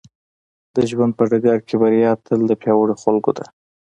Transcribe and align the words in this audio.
د 0.75 0.77
ژوند 0.89 1.11
په 1.17 1.23
ډګر 1.29 1.59
کې 1.67 1.75
بريا 1.81 2.11
تل 2.25 2.39
د 2.47 2.51
پياوړو 2.61 2.95
خلکو 3.03 3.31
ده. 3.37 3.45